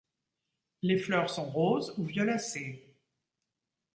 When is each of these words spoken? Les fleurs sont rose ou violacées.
Les 0.81 0.97
fleurs 0.97 1.29
sont 1.29 1.51
rose 1.51 1.93
ou 1.99 2.05
violacées. 2.05 2.97